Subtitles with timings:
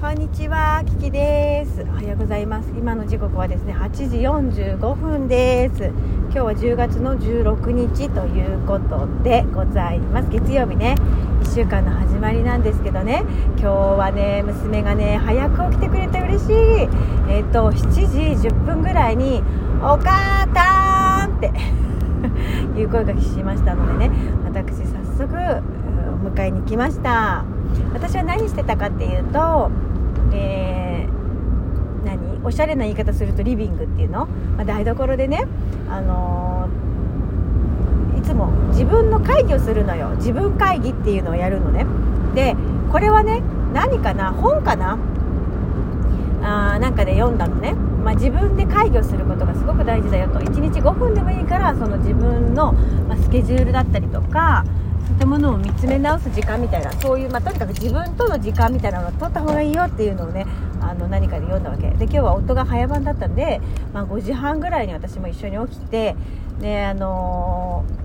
[0.00, 1.82] こんにちは、キキです。
[1.82, 2.70] おはようございます。
[2.70, 5.84] 今の時刻はですね、8時45分です。
[5.84, 10.30] 今日は10月の16日ということでございます。
[10.30, 10.94] 月曜日ね、
[11.42, 13.24] 1週間の始まりなんですけどね、
[13.58, 16.54] 今日はね、娘がね、早く起きてくれて嬉しい。
[17.28, 19.42] えっ、と、7時10分ぐらいに、
[19.82, 21.52] お母たーんって
[22.80, 24.14] いう声がしましたのでね、
[24.46, 25.34] 私早速、
[26.24, 27.44] お迎えに来ました。
[27.92, 29.70] 私は何してたかっていうと、
[30.32, 32.44] えー何？
[32.44, 35.46] おしゃれな言い方するとリビングっていうの、まあ、台所でね、
[35.88, 40.10] あのーいつも自分の会議をするのよ。
[40.16, 41.86] 自分会議っていうのをやるのね。
[42.34, 42.54] で
[42.92, 44.30] これはね何かな？
[44.32, 44.98] 本かな？
[46.42, 50.38] あーなんかで読んだのね、まあ、自分で会議をすることがすごく大事だよと。
[50.38, 52.72] 1日5分でもいいからその自分の、
[53.08, 54.64] ま、スケジュールだったりとか
[55.18, 60.46] たものを見つめ直す時間みたいなそういう、まあ、とにかく自分との時間みたいなのを取った方がいいよっていうのをね
[60.80, 61.90] あの何かで読んだわけ。
[61.90, 63.60] で今日は夫が早番だったんで、
[63.92, 66.16] まあ、5時半ぐらいに私も一緒に起きて
[66.60, 68.00] であのー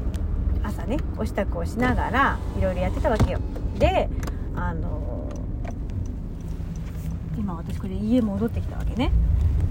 [0.68, 3.40] 朝ねお支度をしながらいろいろやってたわけよ。
[3.78, 4.10] で
[4.56, 4.96] あのー
[7.38, 9.12] 今私これ家戻ってきたわけね。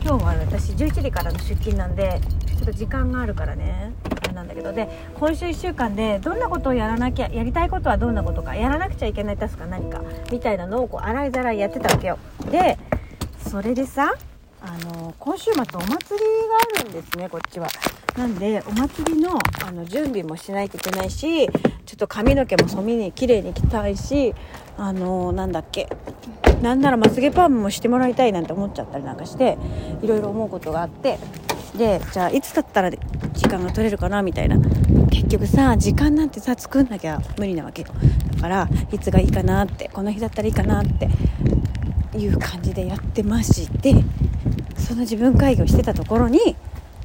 [0.05, 3.93] 今日は私11時からの出勤なんでちょっと時間があるからね。
[4.35, 12.19] なんだけどで今週1週間でどんなことをやらなきゃやりたいことはどんなことかやらなくちゃいけないタスクは何かみたいなのをこう洗いざらいやってたわけよ。
[12.51, 12.79] で
[13.39, 14.15] それでさ
[14.61, 15.97] あの今週末お祭りが
[16.81, 17.69] あるんですねこっちは。
[18.17, 21.51] なんでお祭りのあの準備もしないといけないしちょ
[21.95, 24.35] っと髪の毛も染みに綺麗に着たいし
[24.79, 25.89] あのなんだっけ
[26.63, 29.59] なんならまつげパームもしてもらいたいなんて思っちゃったりなんかして
[30.03, 31.19] いろいろ思うことがあって
[31.77, 34.59] でじゃあいつだったら時間が取れるかなみたいな。
[35.15, 37.89] 結局さ時間なんてさ作んなきゃ無理なわけよ
[38.37, 41.09] だからいつがいいかなってこの日だったらいいかなって
[42.19, 43.95] いう感じでやってまして
[44.77, 46.57] その自分会議をしてたところに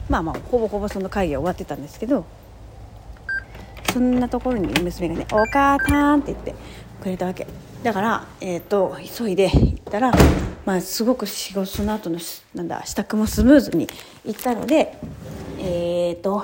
[0.10, 2.26] まあまあほぼほぼその会議は終わってたんですけど
[3.94, 6.56] そんなところに娘がね「お母さん」って言って
[7.02, 7.48] くれたわけ。
[7.84, 10.12] だから、えー、と急いで行ったら、
[10.66, 12.20] まあ、すごく仕事その後の
[12.54, 13.88] なんだ支度もスムーズに
[14.26, 14.98] いったので
[15.60, 16.44] えっ、と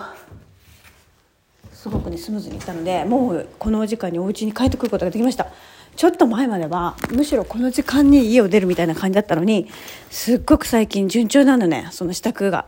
[1.72, 5.48] すごくねスムーズにいったのでもうこの時間にお家に帰ってくることができました
[5.96, 9.68] ちょっと前まではむしろこの時間に家を出るみたいな感じだったのに
[10.10, 12.66] すっごく最近順調なのねその支度が。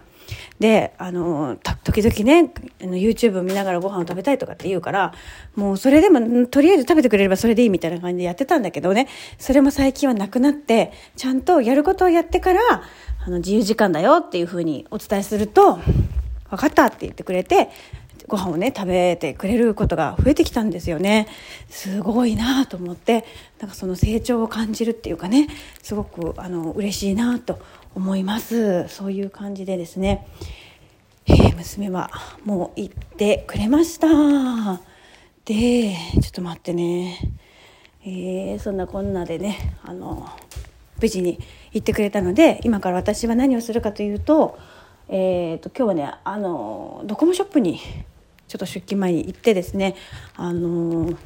[0.59, 5.13] であの時々ね YouTube を見ながらご飯を食べたいとかって言うから
[5.55, 9.07] もうそれでもとりあえず食べてくれればそれでいいみたいな感じでやってたんだけどね。
[9.37, 12.61] それも最近はなくなってちゃんとやることをやってから
[13.25, 15.79] あの自由時間だよっていうふうにお伝えすると
[16.49, 17.69] 分かったって言ってくれて
[18.27, 21.27] ご飯をね食べてくれることが増えてきたんですよね。
[21.69, 23.25] すごいなと思って
[23.59, 25.47] なんかその成長を感じるっていうかね
[25.81, 27.59] すごくあの嬉しいなと
[27.97, 28.87] 思います。
[28.89, 30.27] そういう感じでですね、
[31.25, 32.11] えー娘は
[32.45, 34.07] もう行ってくれました。
[35.45, 37.17] でちょっと待ってね。
[38.03, 40.29] えーそんなこんなでねあの
[41.01, 41.39] 無事に
[41.73, 44.59] 行ってくれたので今から私は何をするかというと,、
[45.09, 47.79] えー、と今日はねあのドコモショップに
[48.47, 49.95] ちょっと出勤前に行ってですね
[50.35, 51.17] あの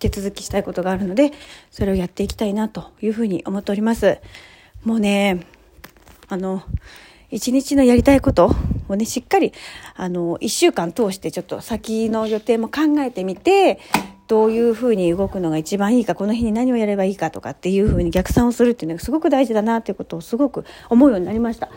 [0.00, 1.30] 手続きしたいことがあるので
[1.70, 4.18] それをやっていきたいなというふうに思っております。
[4.84, 5.46] もうね
[6.30, 6.62] あの
[7.30, 8.54] 一日のやりたいこと
[8.88, 9.52] をねしっかり
[9.94, 13.78] あの一週間通してちょっと先の予定も考えてみて
[14.30, 21.68] どういうふうに動くのが一番いいかこの日に何をやればいいかとかっていうふうに逆算をするっていうのがすごく大事だなっていうことをすごく思うようになりました。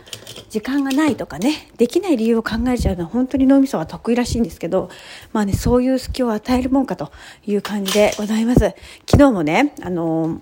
[0.52, 4.92] 時間がないとかねできない理由を考えちゃうのは本当に脳みそは得意らしいんですけど
[5.32, 7.12] まあねそういう隙を与えるもんかと
[7.48, 8.76] いう感じでございます。
[9.10, 10.40] 昨日もねあの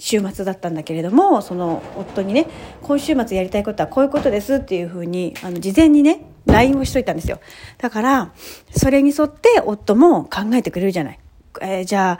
[0.00, 2.46] 週末だったんだけれどもその夫にね
[2.82, 7.38] 今週末やりたいことはこういうことですっていうふうにあの事前にね LINE をしといたんですよ。
[7.78, 8.32] だから
[8.74, 11.18] それに沿って夫も考えてくれるじゃない。
[11.60, 12.18] えーじゃあ、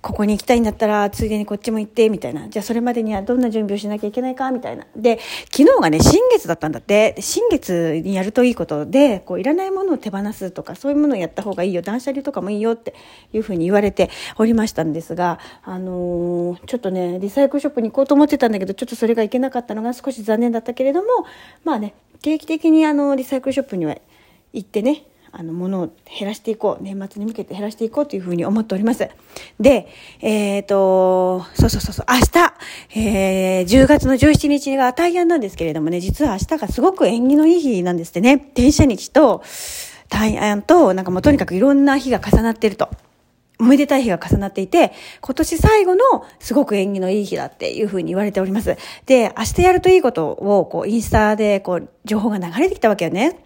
[0.00, 2.48] ここに行きたいんだったら、ついでにこっちも行って、みたいな。
[2.48, 4.86] じゃあ、それまでにはどんな準備をしなきゃいけないか、みたいな。
[4.96, 5.20] で、
[5.54, 7.14] 昨日がね、新月だったんだって。
[7.20, 11.82] 新月にやるといいことで、こう、いらないものを手放すとか、そういうものをやった方がいいよ。
[11.82, 12.94] 断捨離とかもいいよって
[13.32, 21.08] いうふうに言われておりましたんですが、あのーちょっとね、リサイクルショップに行こうと思ってたんだけど、ちょっとそれがいけなかったのが少し残念だったけれども、
[21.64, 23.96] まあね、定期的にあの、リサイクルショップには
[24.52, 26.82] 行ってね、あの、ものを減らしていこう。
[26.82, 29.08] 年末に向けて減らしていこうというふうに思っております。
[29.58, 29.88] で、
[30.20, 38.34] えっ、と、そうそうそうそう、明日、えー、10月の17日が大安なんですけれどもね、実は明日がすごく縁起のいい日なんですってね。
[38.34, 39.42] 転車日と、
[40.10, 42.90] 大安と、なんかもうとにかくいろんな日が重なっていると。
[43.62, 46.02] おめでたい日が重なっていて、今年最後の
[46.40, 48.76] すごく縁起のいい日だっていうふうに言われております。
[49.06, 53.38] で、明日やるといいことを、こう、インスタで、こう、情報が流れてきたわけよね。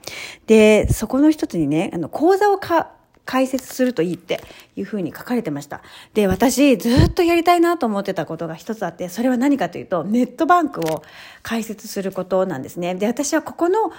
[0.47, 2.93] で、そこの一つにね、あの、口座をか、
[3.27, 4.41] 開設するといいって
[4.77, 5.83] いうふうに書かれてました。
[6.15, 11.03] で、私ずっとやりたいなと思ってたことが一つあって、それは何かというと、ネットバンクを
[11.43, 12.95] 開設することなんですね。
[12.95, 13.91] で、私はここの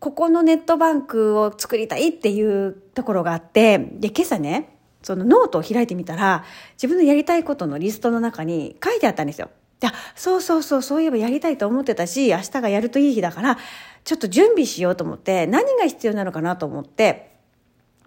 [0.00, 4.73] ここのネットバンクを作りたいっていうところがあって、で、今朝ね、
[5.04, 9.50] そのノートを開いてみたら、自分のやりたいことのリストの中に書いてあったんですよ。
[9.80, 13.58] で、そうそうそう、そういえばやりたいと思ってたし、明日がやるといい日だから、
[14.02, 17.32] ちょっと準備しようと思って、何が必要なのかなと思って、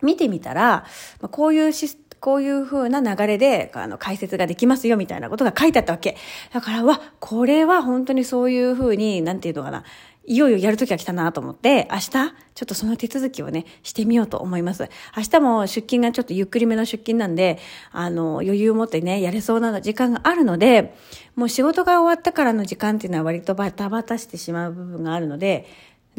[0.02, 0.86] 見てみたら、
[1.32, 6.18] こういうシスこういう風な流れで、あの、解説ができますよ、みたいなことが書いてあったわけ。
[6.52, 9.84] だから、わ、これは本当にそういう風に、なんていうのかな、
[10.28, 12.32] いよいよやるときが来たなと思って、明日、ちょっ
[12.66, 14.90] とその手続きをね、してみようと思います。
[15.16, 17.60] 明日も出勤がちょっとゆっくりめの出勤なんで、
[17.94, 20.94] あの、余裕を持ってね、やれそうな時間があるので、
[21.38, 25.66] もう仕事が終わったからの時間っていうのは割とバタバタしてしまう部分があるので、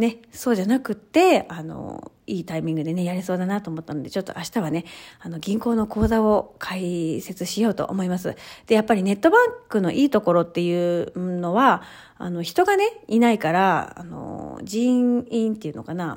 [0.00, 4.84] ね、そうじゃなくって、あの、いいタイミングでね、やれそうだなと思ったので、ちょっと明日はね、
[5.20, 8.36] あの、銀行の口座を開設しようと思います。
[8.66, 11.82] で、やっぱりネットバンクのいいところっていうのは、
[12.16, 16.16] あの、人がね、いないから、あの、人員っていうのかな、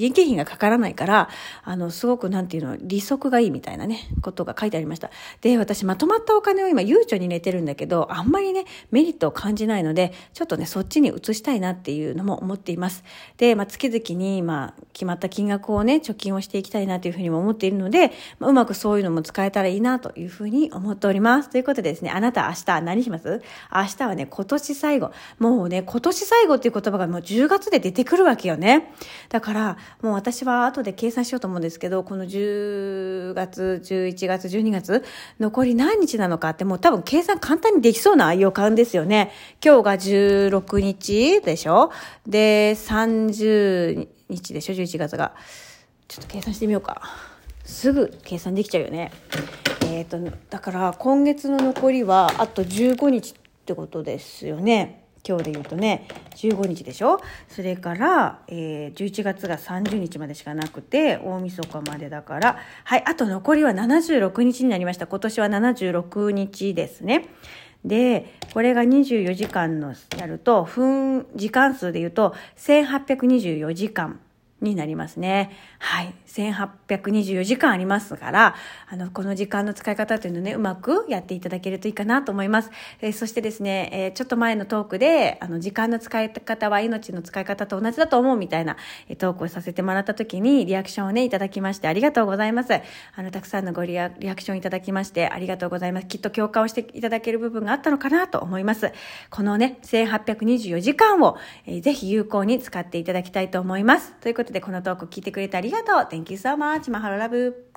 [0.00, 1.28] 人件費がかからないから、
[1.62, 5.10] あの、すごくなんていうの、利息がいいみたいなね、ことが書いてありました。
[5.42, 13.04] で、私まとまったお金を今、悠長に入れてるんだけど、あんまりね、メリットを感じないので、ちょっとね、そっちに移したいなっていうのも思っています。
[13.36, 21.50] で、まあ、月々に、まあ、決まった金額をね、貯金をしていきたいなというふうにも思っているので、まあ、うまくそういうのも使えたらいいなというふうに思っております。
[21.50, 23.42] ということでですね、あなた明日何します？
[23.74, 25.10] 明日はね、今年最後。
[25.38, 28.92] もうね、今年最後っていう言葉がもう10月で出てくるわけよね。
[29.28, 35.04] だから、もう私は後で計算しようと思うんですけど、この10月、11月、12月、
[35.38, 39.30] 残り何日なのかってもう多分計算簡単にできそうな予感ですよね。
[39.64, 41.90] 今日が16日でしょ？
[42.26, 45.34] で、30日でしょ ?11 月が。
[46.08, 47.02] ちょっと計算してみようか。
[47.64, 49.12] すぐ計算できちゃうよね。
[49.82, 53.34] えっ、ー、と、だから今月の残りはあと15日っ
[53.64, 54.99] てことですよね。
[55.26, 56.06] 今日で言うとね
[56.36, 57.20] 15日でしょ？
[57.48, 65.06] それから、えー、11月が30日までしかなくて大晦日までだからはいあと残りは76日になりました。
[65.06, 67.28] 今年は76日ですね。
[67.84, 74.20] でこれが24時間のやると分時間数で言うと1824時間。
[74.60, 75.50] になりますね。
[75.78, 76.14] はい。
[76.26, 78.54] 1824時間ありますから、
[78.88, 82.70] あの、この時間の使い方というのをね、うまくやっていただけるといいかなと思います。
[83.00, 88.76] えー、そしてですね、えー、ちょっと前のトークで、あの、時間の使い方は命の使い方と同じだと思うみたいな、
[89.08, 92.72] えー、トークをさせてもらった時に、リアクションをね、いただきまして、ありがとうございます。
[92.72, 96.06] あの、たくさんのごリアリアクションいただきまして、ありがとうございます。
[96.06, 98.92] きっと共感をしていただける部分があったのかなと思います。
[99.30, 101.36] このね、1824時間を、
[101.66, 104.12] えー、ぜひ有効に使っていただきたいと思います。
[104.20, 105.96] ということで、このトーク聞いてくれてありがとう。
[105.96, 106.90] Thank you so much.
[106.90, 107.69] マハロラブ。